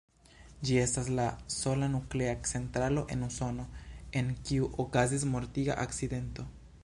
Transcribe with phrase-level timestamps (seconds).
[0.67, 1.25] Ĝi estas la
[1.55, 3.67] sola nuklea centralo en Usono,
[4.23, 6.53] en kiu okazis mortiga akcidento.